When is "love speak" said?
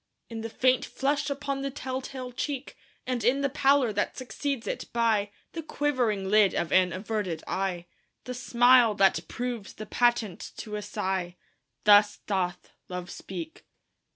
12.89-13.67